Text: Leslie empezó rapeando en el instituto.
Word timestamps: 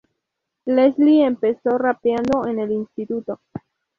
Leslie 0.65 1.25
empezó 1.27 1.77
rapeando 1.77 2.47
en 2.47 2.57
el 2.59 2.71
instituto. 2.71 3.39